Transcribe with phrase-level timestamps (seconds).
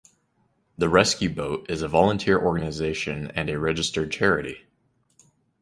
[0.79, 4.65] The Rescue Boat is a Volunteer Organisation and a Registered Charity.